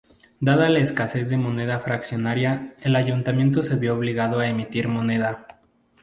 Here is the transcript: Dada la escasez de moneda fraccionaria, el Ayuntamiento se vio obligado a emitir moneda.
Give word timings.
Dada 0.47 0.67
la 0.75 0.79
escasez 0.85 1.29
de 1.29 1.37
moneda 1.37 1.77
fraccionaria, 1.79 2.73
el 2.81 2.95
Ayuntamiento 2.95 3.61
se 3.61 3.75
vio 3.75 3.95
obligado 3.95 4.39
a 4.39 4.47
emitir 4.47 4.87
moneda. 4.87 5.45